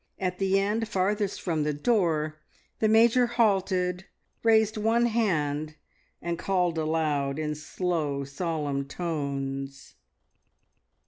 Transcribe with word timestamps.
At 0.17 0.39
the 0.39 0.57
end 0.59 0.87
farthest 0.87 1.39
from 1.43 1.61
the 1.61 1.75
door 1.75 2.39
the 2.79 2.87
Major 2.87 3.27
halted, 3.27 4.05
raised 4.41 4.75
one 4.75 5.05
hand, 5.05 5.75
and 6.23 6.39
called 6.39 6.79
aloud 6.79 7.37
in 7.37 7.53
slow, 7.53 8.23
solemn 8.23 8.85
tones. 8.87 9.93